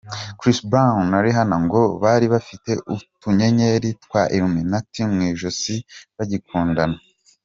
Chris 0.39 0.59
Brown 0.69 1.01
na 1.11 1.19
Rihanna 1.25 1.57
ngo 1.65 1.81
bari 2.03 2.25
bafite 2.33 2.69
utunyenyeri 2.95 3.89
twa 4.03 4.21
Illuminati 4.35 4.99
mu 5.11 5.19
ijosi 5.29 5.75
bagikundana. 6.17 6.97